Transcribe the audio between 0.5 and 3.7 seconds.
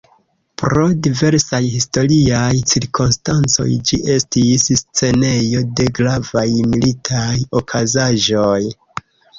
Pro diversaj historiaj cirkonstancoj